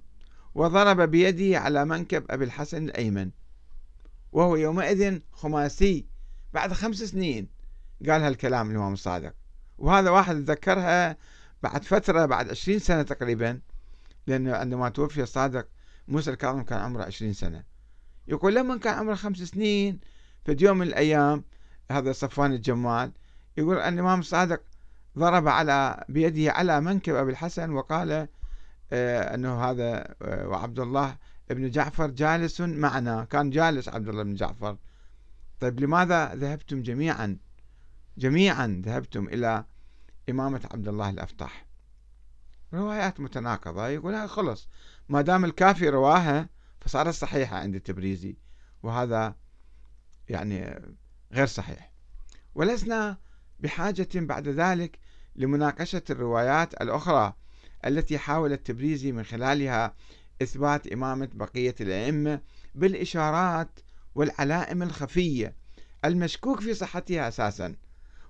وضرب 0.55 1.01
بيده 1.01 1.59
على 1.59 1.85
منكب 1.85 2.25
أبي 2.31 2.45
الحسن 2.45 2.85
الأيمن. 2.85 3.31
وهو 4.35 4.57
يومئذ 4.57 5.21
خماسي 5.33 6.07
بعد 6.53 6.73
خمس 6.73 6.97
سنين 6.97 7.49
قال 8.09 8.23
هالكلام 8.23 8.71
الإمام 8.71 8.93
الصادق. 8.93 9.35
وهذا 9.79 10.11
واحد 10.11 10.37
ذكرها 10.37 11.17
بعد 11.63 11.85
فترة 11.85 12.27
بعد 12.27 12.51
عشرين 12.51 12.79
سنة 12.79 13.03
تقريبا 13.03 13.61
لأنه 14.27 14.55
عندما 14.57 14.89
توفي 14.89 15.23
الصادق 15.23 15.69
موسى 16.09 16.31
الكاظم 16.31 16.63
كان 16.63 16.79
عمره 16.79 17.03
عشرين 17.03 17.33
سنة. 17.33 17.65
يقول 18.29 18.55
لما 18.55 18.79
كان 18.79 18.95
عمره 18.95 19.15
خمس 19.15 19.39
سنين 19.39 20.01
في 20.45 20.57
يوم 20.61 20.79
من 20.79 20.87
الأيام 20.87 21.45
هذا 21.91 22.13
صفوان 22.13 22.53
الجمال 22.53 23.13
يقول 23.57 23.79
أن 23.79 23.95
الإمام 23.95 24.21
الصادق 24.21 24.63
ضرب 25.19 25.49
على 25.49 26.05
بيده 26.09 26.53
على 26.53 26.81
منكب 26.81 27.15
أبي 27.15 27.31
الحسن 27.31 27.71
وقال 27.71 28.29
آه، 28.93 29.35
أنه 29.35 29.65
هذا 29.65 30.15
آه، 30.23 30.49
وعبد 30.49 30.81
الله 30.81 31.17
ابن 31.51 31.71
جعفر 31.71 32.11
جالس 32.11 32.61
معنا. 32.61 33.25
كان 33.25 33.51
جالس 33.51 33.89
عبد 33.89 34.09
الله 34.09 34.23
بن 34.23 34.35
جعفر. 34.35 34.77
طيب 35.61 35.81
لماذا 35.81 36.35
ذهبتم 36.35 36.83
جميعا؟ 36.83 37.39
جميعا 38.19 38.83
ذهبتم 38.87 39.29
إلى 39.29 39.65
إمامة 40.31 40.61
عبد 40.73 40.89
الله 40.89 41.11
الأفطح 41.11 41.67
روايات 42.75 43.21
متناقضة. 43.21 43.89
يقول 43.89 44.29
خلص. 44.29 44.69
ما 45.09 45.21
دام 45.21 45.45
الكافي 45.45 45.89
رواها 45.89 46.49
فصارت 46.81 47.15
صحيحة 47.15 47.57
عند 47.57 47.75
التبريزي. 47.75 48.37
وهذا 48.83 49.35
يعني 50.29 50.83
غير 51.33 51.47
صحيح. 51.47 51.93
ولسنا 52.55 53.19
بحاجة 53.61 54.09
بعد 54.15 54.49
ذلك 54.49 54.99
لمناقشة 55.37 56.03
الروايات 56.11 56.75
الأخرى 56.75 57.35
التي 57.87 58.19
حاول 58.19 58.53
التبريزي 58.53 59.13
من 59.13 59.25
خلالها 59.25 59.95
إثبات 60.43 60.87
إمامة 60.87 61.29
بقية 61.35 61.75
الأئمة 61.81 62.41
بالإشارات 62.75 63.81
والعلائم 64.15 64.83
الخفية 64.83 65.55
المشكوك 66.05 66.61
في 66.61 66.75
صحتها 66.75 67.29
أساسا 67.29 67.75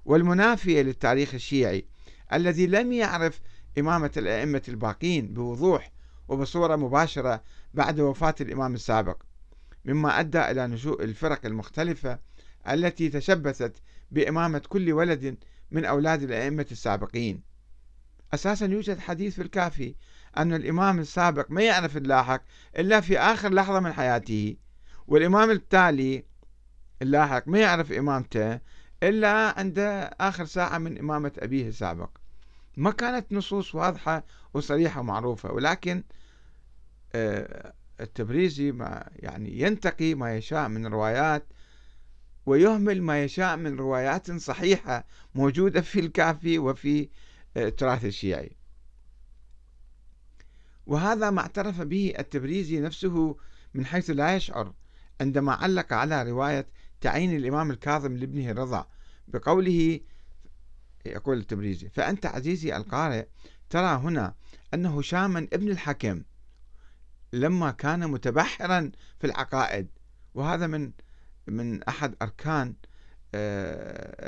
والمنافية 0.04 0.82
للتاريخ 0.82 1.34
الشيعي 1.34 1.84
الذي 2.32 2.66
لم 2.66 2.92
يعرف 2.92 3.40
إمامة 3.78 4.10
الأئمة 4.16 4.62
الباقين 4.68 5.34
بوضوح 5.34 5.92
وبصورة 6.28 6.76
مباشرة 6.76 7.42
بعد 7.74 8.00
وفاة 8.00 8.34
الإمام 8.40 8.74
السابق 8.74 9.22
مما 9.84 10.20
أدى 10.20 10.50
إلى 10.50 10.66
نشوء 10.66 11.02
الفرق 11.04 11.46
المختلفة 11.46 12.18
التي 12.70 13.08
تشبثت 13.08 13.72
بإمامة 14.10 14.58
كل 14.58 14.92
ولد 14.92 15.36
من 15.70 15.84
أولاد 15.84 16.22
الأئمة 16.22 16.66
السابقين. 16.72 17.53
أساسا 18.34 18.66
يوجد 18.66 18.98
حديث 18.98 19.34
في 19.34 19.42
الكافي 19.42 19.94
أن 20.36 20.54
الإمام 20.54 20.98
السابق 20.98 21.50
ما 21.50 21.62
يعرف 21.62 21.96
اللاحق 21.96 22.42
إلا 22.78 23.00
في 23.00 23.18
آخر 23.18 23.54
لحظة 23.54 23.80
من 23.80 23.92
حياته 23.92 24.56
والإمام 25.06 25.50
التالي 25.50 26.24
اللاحق 27.02 27.48
ما 27.48 27.58
يعرف 27.58 27.92
إمامته 27.92 28.60
إلا 29.02 29.58
عند 29.58 29.78
آخر 30.20 30.44
ساعة 30.44 30.78
من 30.78 30.98
إمامة 30.98 31.32
أبيه 31.38 31.68
السابق. 31.68 32.10
ما 32.76 32.90
كانت 32.90 33.32
نصوص 33.32 33.74
واضحة 33.74 34.24
وصريحة 34.54 35.00
ومعروفة 35.00 35.52
ولكن 35.52 36.04
آه، 37.14 37.72
التبريزي 38.00 38.72
ما 38.72 39.08
يعني 39.16 39.60
ينتقي 39.60 40.14
ما 40.14 40.36
يشاء 40.36 40.68
من 40.68 40.86
روايات 40.86 41.46
ويهمل 42.46 43.02
ما 43.02 43.24
يشاء 43.24 43.56
من 43.56 43.76
روايات 43.76 44.32
صحيحة 44.32 45.04
موجودة 45.34 45.80
في 45.80 46.00
الكافي 46.00 46.58
وفي 46.58 47.08
التراث 47.56 48.04
الشيعي. 48.04 48.56
وهذا 50.86 51.30
ما 51.30 51.40
اعترف 51.40 51.80
به 51.80 52.14
التبريزي 52.18 52.80
نفسه 52.80 53.36
من 53.74 53.86
حيث 53.86 54.10
لا 54.10 54.36
يشعر 54.36 54.74
عندما 55.20 55.52
علق 55.52 55.92
على 55.92 56.22
رواية 56.22 56.66
تعيين 57.00 57.36
الإمام 57.36 57.70
الكاظم 57.70 58.16
لابنه 58.16 58.50
الرضا 58.50 58.86
بقوله 59.28 60.00
يقول 61.06 61.38
التبريزي 61.38 61.88
فأنت 61.88 62.26
عزيزي 62.26 62.76
القارئ 62.76 63.26
ترى 63.70 63.96
هنا 63.96 64.34
أن 64.74 64.86
هشاما 64.86 65.48
ابن 65.52 65.70
الحكم 65.70 66.22
لما 67.32 67.70
كان 67.70 68.10
متبحرا 68.10 68.90
في 69.18 69.26
العقائد 69.26 69.88
وهذا 70.34 70.66
من 70.66 70.92
من 71.46 71.82
أحد 71.82 72.14
أركان 72.22 72.74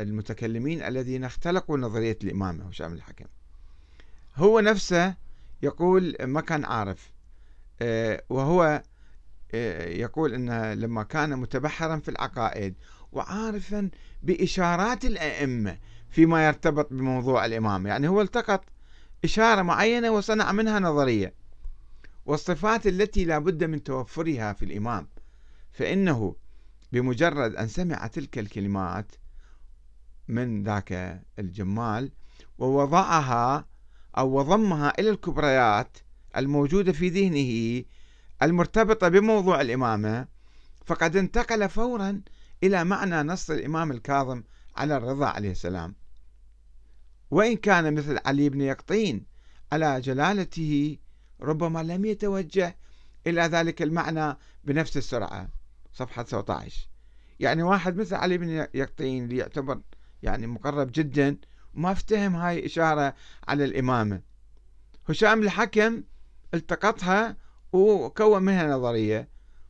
المتكلمين 0.02 0.82
الذين 0.82 1.24
اختلقوا 1.24 1.78
نظرية 1.78 2.18
الإمامة 2.24 2.68
هشام 2.68 2.92
الحكم؟ 2.92 3.24
هو 4.36 4.60
نفسه 4.60 5.14
يقول 5.62 6.16
ما 6.20 6.40
كان 6.40 6.64
عارف. 6.64 7.12
آه، 7.80 8.22
وهو 8.28 8.82
آه، 9.54 9.88
يقول 9.88 10.34
أنه 10.34 10.74
لما 10.74 11.02
كان 11.02 11.38
متبحرا 11.38 11.96
في 11.96 12.08
العقائد 12.08 12.74
وعارفا 13.12 13.90
بإشارات 14.22 15.04
الأئمة 15.04 15.78
فيما 16.10 16.46
يرتبط 16.46 16.92
بموضوع 16.92 17.44
الإمامة. 17.44 17.88
يعني 17.88 18.08
هو 18.08 18.20
التقط 18.20 18.64
إشارة 19.24 19.62
معينة 19.62 20.10
وصنع 20.10 20.52
منها 20.52 20.80
نظرية. 20.80 21.34
والصفات 22.26 22.86
التي 22.86 23.24
لا 23.24 23.38
بد 23.38 23.64
من 23.64 23.82
توفرها 23.82 24.52
في 24.52 24.64
الإمام 24.64 25.08
فإنه 25.72 26.34
بمجرد 26.96 27.54
أن 27.54 27.68
سمع 27.68 28.06
تلك 28.06 28.38
الكلمات 28.38 29.12
من 30.28 30.62
ذاك 30.62 31.22
الجمال 31.38 32.12
ووضعها 32.58 33.66
أو 34.18 34.38
وضمها 34.38 34.92
إلى 34.98 35.10
الكبريات 35.10 35.98
الموجودة 36.36 36.92
في 36.92 37.08
ذهنه 37.08 37.84
المرتبطة 38.42 39.08
بموضوع 39.08 39.60
الإمامة 39.60 40.28
فقد 40.86 41.16
انتقل 41.16 41.68
فورا 41.68 42.22
إلى 42.62 42.84
معنى 42.84 43.22
نص 43.22 43.50
الإمام 43.50 43.90
الكاظم 43.90 44.42
على 44.76 44.96
الرضا 44.96 45.26
عليه 45.26 45.50
السلام. 45.50 45.94
وإن 47.30 47.56
كان 47.56 47.94
مثل 47.94 48.18
علي 48.26 48.48
بن 48.48 48.60
يقطين 48.60 49.26
على 49.72 50.00
جلالته 50.00 50.98
ربما 51.40 51.82
لم 51.82 52.04
يتوجه 52.04 52.76
إلى 53.26 53.42
ذلك 53.42 53.82
المعنى 53.82 54.36
بنفس 54.64 54.96
السرعة. 54.96 55.55
صفحة 55.96 56.24
17 56.24 56.88
يعني 57.40 57.62
واحد 57.62 57.96
مثل 57.96 58.14
علي 58.14 58.38
بن 58.38 58.66
يقطين 58.74 59.24
اللي 59.24 59.36
يعتبر 59.36 59.80
يعني 60.22 60.46
مقرب 60.46 60.90
جدا 60.94 61.36
ما 61.74 61.92
افتهم 61.92 62.36
هاي 62.36 62.66
إشارة 62.66 63.14
على 63.48 63.64
الإمامة. 63.64 64.22
هشام 65.08 65.42
الحكم 65.42 66.02
التقطها 66.54 67.36
وكون 67.72 68.42
منها 68.42 68.76
نظرية. 68.76 69.28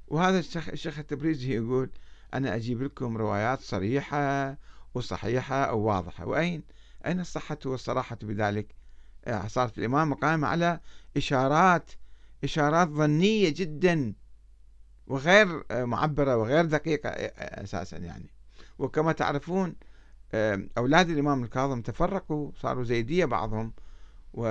وهذا 0.09 0.39
الشيخ, 0.39 0.69
الشيخ 0.69 0.99
التبريزي 0.99 1.55
يقول 1.55 1.91
أنا 2.35 2.55
أجيب 2.55 2.83
لكم 2.83 3.17
روايات 3.17 3.61
صريحة 3.61 4.57
وصحيحة 4.95 5.65
أو 5.65 5.81
واضحة 5.81 6.27
وأين 6.27 6.63
أين 7.07 7.21
الصحة 7.21 7.59
والصراحة 7.65 8.19
بذلك؟ 8.23 8.75
آه، 9.25 9.47
صارت 9.47 9.79
الإمامة 9.79 10.17
قائمة 10.17 10.49
على 10.49 10.81
إشارات 11.17 11.91
إشارات 12.45 12.89
ظنية 12.89 13.49
جدا. 13.49 14.15
وغير 15.07 15.65
آه، 15.71 15.85
معبرة 15.85 16.37
وغير 16.37 16.65
دقيقة 16.65 17.09
آه، 17.09 17.63
أساسا 17.65 17.97
يعني. 17.97 18.31
وكما 18.79 19.13
تعرفون 19.13 19.75
أولاد 20.79 21.11
الإمام 21.11 21.45
الكاظم 21.45 21.83
تفرقوا 21.83 22.51
صاروا 22.57 22.85
زيدية 22.85 23.25
بعضهم 23.25 23.73
و 24.33 24.45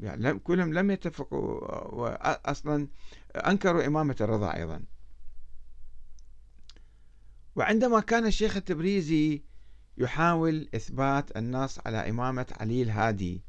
يعني 0.00 0.38
كلهم 0.38 0.74
لم 0.74 0.90
يتفقوا 0.90 1.38
وأصلا 1.94 2.88
أنكروا 3.36 3.86
إمامة 3.86 4.16
الرضا 4.20 4.54
أيضا. 4.54 4.82
وعندما 7.56 8.00
كان 8.00 8.26
الشيخ 8.26 8.56
التبريزي 8.56 9.42
يحاول 9.98 10.68
إثبات 10.74 11.36
النص 11.36 11.78
على 11.86 12.10
إمامة 12.10 12.46
علي 12.60 12.82
الهادي 12.82 13.42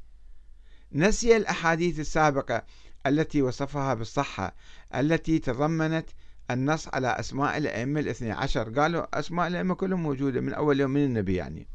نسي 0.91 1.37
الأحاديث 1.37 1.99
السابقة. 1.99 2.63
التي 3.05 3.41
وصفها 3.41 3.93
بالصحة 3.93 4.55
التي 4.95 5.39
تضمنت 5.39 6.09
النص 6.51 6.87
على 6.87 7.07
أسماء 7.07 7.57
الأئمة 7.57 7.99
الاثني 7.99 8.31
عشر. 8.31 8.79
قالوا 8.79 9.19
أسماء 9.19 9.47
الأئمة 9.47 9.75
كلهم 9.75 10.03
موجودة 10.03 10.41
من 10.41 10.53
أول 10.53 10.79
يوم 10.79 10.91
من 10.91 11.03
النبي 11.03 11.35
يعني. 11.35 11.67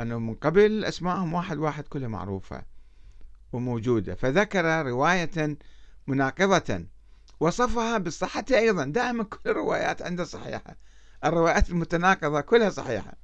أنه 0.00 0.18
من 0.18 0.34
قبل 0.34 0.84
أسمائهم 0.84 1.34
واحد 1.34 1.58
واحد 1.58 1.84
كلها 1.84 2.08
معروفة 2.08 2.62
وموجودة. 3.52 4.14
فذكر 4.14 4.86
رواية 4.86 5.56
مناقضة. 6.06 6.84
وصفها 7.40 7.98
بالصحة 7.98 8.44
أيضا. 8.50 8.84
دائما 8.84 9.24
كل 9.24 9.50
الروايات 9.50 10.02
عنده 10.02 10.24
صحيحة. 10.24 10.76
الروايات 11.24 11.70
المتناقضة 11.70 12.40
كلها 12.40 12.70
صحيحة. 12.70 13.16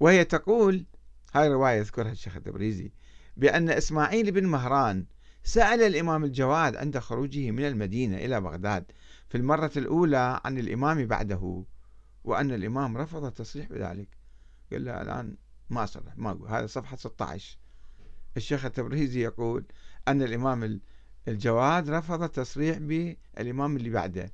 وهي 0.00 0.24
تقول 0.24 0.86
هاي 1.34 1.48
رواية 1.48 1.78
يذكرها 1.78 2.12
الشيخ 2.12 2.36
التبريزي 2.36 2.92
بأن 3.36 3.70
إسماعيل 3.70 4.30
بن 4.30 4.46
مهران 4.46 5.06
سأل 5.46 5.82
الإمام 5.82 6.24
الجواد 6.24 6.76
عند 6.76 6.98
خروجه 6.98 7.50
من 7.50 7.64
المدينة 7.64 8.16
إلى 8.16 8.40
بغداد 8.40 8.92
في 9.28 9.38
المرة 9.38 9.70
الأولى 9.76 10.40
عن 10.44 10.58
الإمام 10.58 11.06
بعده 11.06 11.64
وأن 12.24 12.50
الإمام 12.50 12.96
رفض 12.96 13.24
التصريح 13.24 13.68
بذلك. 13.68 14.08
قال 14.72 14.84
له 14.84 15.02
الآن 15.02 15.36
ما 15.70 15.84
أصرح 15.84 16.16
ما 16.16 16.30
أقول. 16.30 16.48
هذا 16.48 16.66
صفحة 16.66 16.96
16 16.96 17.58
الشيخ 18.36 18.64
التبريزي 18.64 19.20
يقول 19.22 19.64
أن 20.08 20.22
الإمام 20.22 20.80
الجواد 21.28 21.90
رفض 21.90 22.22
التصريح 22.22 22.78
بالإمام 22.78 23.76
اللي 23.76 23.90
بعده. 23.90 24.32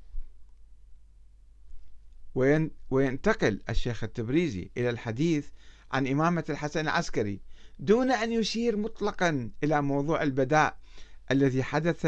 وينتقل 2.89 3.61
الشيخ 3.69 4.03
التبريزي 4.03 4.71
إلى 4.77 4.89
الحديث 4.89 5.49
عن 5.91 6.07
إمامة 6.07 6.45
الحسن 6.49 6.79
العسكري 6.79 7.41
دون 7.79 8.11
أن 8.11 8.31
يشير 8.31 8.77
مطلقا 8.77 9.51
إلى 9.63 9.81
موضوع 9.81 10.23
البداء 10.23 10.82
الذي 11.31 11.63
حدث 11.63 12.01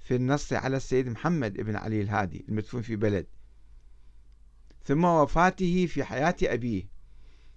في 0.00 0.14
النص 0.14 0.52
على 0.52 0.76
السيد 0.76 1.08
محمد 1.08 1.52
بن 1.52 1.76
علي 1.76 2.00
الهادي 2.00 2.44
المدفون 2.48 2.82
في 2.82 2.96
بلد 2.96 3.26
ثم 4.88 5.04
وفاته 5.04 5.86
في 5.86 6.04
حياة 6.04 6.36
أبيه. 6.42 6.88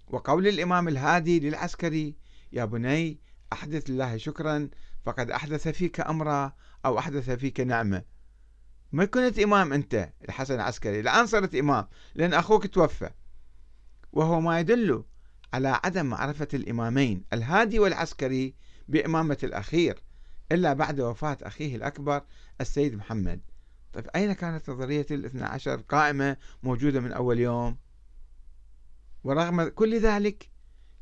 وقول 0.08 0.48
الإمام 0.48 0.88
الهادي 0.88 1.40
للعسكري 1.40 2.16
يا 2.52 2.64
بني 2.64 3.20
أحدث 3.52 3.90
الله 3.90 4.16
شكرا 4.16 4.68
فقد 5.04 5.30
أحدث 5.30 5.68
فيك 5.68 6.00
أمرا 6.00 6.52
أو 6.84 6.98
أحدث 6.98 7.30
فيك 7.30 7.60
نعمة. 7.60 8.02
ما 8.92 9.04
كنت 9.04 9.38
إمام 9.38 9.72
أنت؟ 9.72 10.12
الحسن 10.24 10.54
العسكري. 10.54 11.00
الآن 11.00 11.26
صرت 11.26 11.54
إمام 11.54 11.88
لأن 12.14 12.34
أخوك 12.34 12.66
توفى. 12.66 13.10
وهو 14.12 14.40
ما 14.40 14.60
يدل 14.60 15.04
على 15.52 15.80
عدم 15.84 16.06
معرفة 16.06 16.48
الإمامين 16.54 17.24
الهادي 17.32 17.78
والعسكري 17.78 18.54
بإمامة 18.88 19.38
الأخير. 19.42 20.02
إلا 20.52 20.72
بعد 20.72 21.00
وفاة 21.00 21.38
أخيه 21.42 21.76
الأكبر 21.76 22.22
السيد 22.60 22.94
محمد. 22.94 23.40
طيب 23.92 24.06
أين 24.16 24.32
كانت 24.32 24.70
نظرية 24.70 25.06
الاثنى 25.10 25.44
عشر 25.44 25.76
قائمة 25.80 26.36
موجودة 26.62 27.00
من 27.00 27.12
أول 27.12 27.38
يوم؟ 27.38 27.76
ورغم 29.24 29.68
كل 29.68 30.00
ذلك 30.00 30.50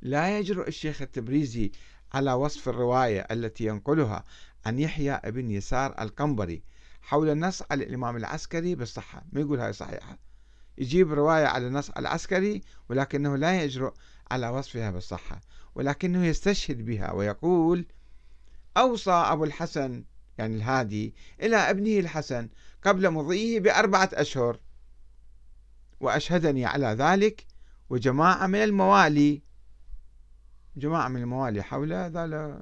لا 0.02 0.38
يجرؤ 0.38 0.68
الشيخ 0.68 1.02
التبريزي 1.02 1.72
على 2.12 2.32
وصف 2.32 2.68
الرواية 2.68 3.20
التي 3.30 3.64
ينقلها 3.64 4.24
عن 4.66 4.78
يحيى 4.78 5.20
بن 5.24 5.50
يسار 5.50 6.02
القنبري 6.02 6.62
حول 7.02 7.30
النص 7.30 7.62
على 7.70 7.84
الإمام 7.84 8.16
العسكري 8.16 8.74
بالصحة. 8.74 9.24
ما 9.32 9.40
يقول 9.40 9.60
هاي 9.60 9.72
صحيحة؟ 9.72 10.18
يجيب 10.78 11.12
رواية 11.12 11.46
على 11.46 11.66
النص 11.66 11.90
العسكري 11.90 12.60
ولكنه 12.88 13.36
لا 13.36 13.62
يجرؤ 13.64 13.92
على 14.30 14.48
وصفها 14.48 14.90
بالصحة 14.90 15.40
ولكنه 15.74 16.26
يستشهد 16.26 16.84
بها 16.84 17.12
ويقول 17.12 17.86
أوصى 18.76 19.10
أبو 19.10 19.44
الحسن 19.44 20.04
يعني 20.38 20.56
الهادي 20.56 21.14
إلى 21.42 21.56
ابنه 21.56 21.98
الحسن 21.98 22.48
قبل 22.82 23.10
مضيه 23.10 23.60
بأربعة 23.60 24.10
أشهر. 24.12 24.60
وأشهدني 26.00 26.66
على 26.66 26.86
ذلك 26.86 27.46
وجماعة 27.90 28.46
من 28.46 28.58
الموالي. 28.64 29.42
جماعة 30.76 31.08
من 31.08 31.20
الموالي 31.22 31.62
حوله 31.62 32.08
قال 32.08 32.60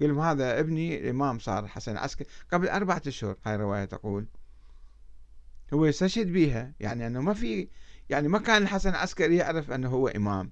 لهم 0.00 0.20
هذا 0.20 0.60
ابني 0.60 0.98
الإمام 1.00 1.38
صار 1.38 1.66
حسن 1.66 1.96
عسكري 1.96 2.28
قبل 2.52 2.68
أربعة 2.68 3.02
أشهر 3.06 3.36
هاي 3.46 3.54
الرواية 3.54 3.84
تقول. 3.84 4.26
هو 5.74 5.84
يستشهد 5.84 6.32
بها 6.32 6.72
يعني 6.80 7.06
أنه 7.06 7.20
ما 7.20 7.34
في 7.34 7.68
يعني 8.10 8.28
ما 8.28 8.38
كان 8.38 8.62
الحسن 8.62 8.90
العسكري 8.90 9.36
يعرف 9.36 9.70
أنه 9.70 9.88
هو 9.88 10.08
إمام. 10.08 10.50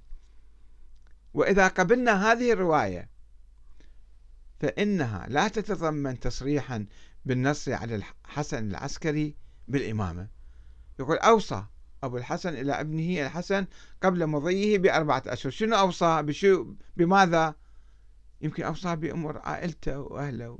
وإذا 1.34 1.68
قبلنا 1.68 2.32
هذه 2.32 2.52
الرواية 2.52 3.15
فإنها 4.60 5.26
لا 5.28 5.48
تتضمن 5.48 6.20
تصريحا 6.20 6.86
بالنص 7.24 7.68
على 7.68 7.94
الحسن 7.94 8.70
العسكري 8.70 9.36
بالإمامة. 9.68 10.28
يقول 11.00 11.16
أوصى 11.16 11.64
أبو 12.02 12.16
الحسن 12.16 12.54
إلى 12.54 12.80
ابنه 12.80 13.26
الحسن 13.26 13.66
قبل 14.02 14.26
مضيه 14.26 14.78
بأربعة 14.78 15.22
أشهر. 15.26 15.52
شنو 15.52 15.76
أوصى؟ 15.76 16.22
بشو؟ 16.22 16.74
بماذا؟ 16.96 17.54
يمكن 18.40 18.62
أوصى 18.62 18.96
بأمور 18.96 19.38
عائلته 19.38 19.98
وأهله. 19.98 20.58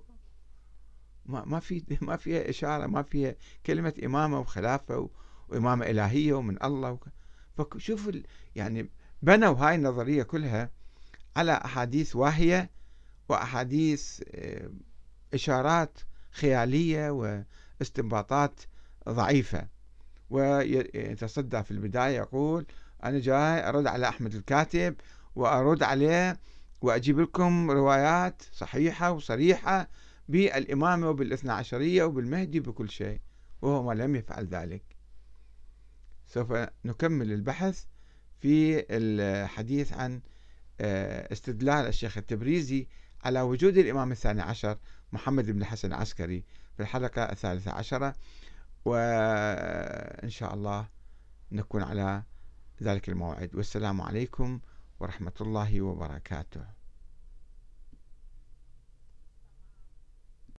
ما 1.26 1.44
ما 1.44 1.61
في 1.61 1.85
ما 2.00 2.16
فيها 2.16 2.50
إشارة 2.50 2.87
ما 2.87 3.02
فيها 3.02 3.35
كلمة 3.66 3.94
إمامة 4.04 4.40
وخلافة 4.40 5.11
وإمامة 5.48 5.87
إلهية 5.87 6.32
ومن 6.32 6.62
الله 6.64 6.98
فشوفوا 7.56 8.12
يعني 8.54 8.90
بنوا 9.22 9.54
هاي 9.54 9.74
النظرية 9.74 10.22
كلها 10.22 10.70
على 11.37 11.52
أحاديث 11.52 12.16
واهية 12.16 12.70
وأحاديث 13.28 14.22
آه، 14.34 14.70
إشارات 15.34 15.98
خيالية 16.30 17.10
واستنباطات 17.10 18.60
ضعيفة. 19.08 19.68
ويتصدى 20.30 21.62
في 21.62 21.70
البداية 21.70 22.16
يقول 22.16 22.66
أنا 23.04 23.18
جاي 23.18 23.68
أرد 23.68 23.86
على 23.86 24.08
أحمد 24.08 24.34
الكاتب 24.34 24.94
وأرد 25.36 25.82
عليه 25.82 26.40
وأجيب 26.82 27.20
لكم 27.20 27.70
روايات 27.70 28.42
صحيحة 28.52 29.10
وصريحة 29.12 29.88
بالإمامة 30.28 31.08
وبالاثنى 31.08 31.52
عشرية 31.52 32.04
وبالمهدي 32.04 32.60
بكل 32.60 32.90
شيء. 32.90 33.20
وهو 33.62 33.82
ما 33.82 33.92
لم 33.92 34.16
يفعل 34.16 34.46
ذلك. 34.46 34.96
سوف 36.26 36.52
نكمل 36.84 37.32
البحث 37.32 37.84
في 38.38 38.84
الحديث 38.90 39.92
عن 39.92 40.20
آه، 40.80 41.32
استدلال 41.32 41.86
الشيخ 41.86 42.18
التبريزي 42.18 42.88
على 43.26 43.40
وجود 43.40 43.78
الإمام 43.78 44.12
الثاني 44.12 44.42
عشر 44.42 44.78
محمد 45.12 45.50
بن 45.50 45.60
الحسن 45.60 45.88
العسكري 45.88 46.44
في 46.76 46.82
الحلقة 46.82 47.22
الثالثة 47.22 47.72
عشرة 47.72 48.14
وإن 48.84 50.30
شاء 50.30 50.54
الله 50.54 50.88
نكون 51.52 51.82
على 51.82 52.22
ذلك 52.82 53.08
الموعد. 53.08 53.54
والسلام 53.54 54.00
عليكم 54.00 54.60
ورحمة 55.00 55.32
الله 55.40 55.80
وبركاته. 55.80 56.75